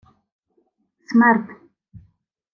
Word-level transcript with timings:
—Смерд! 1.09 1.45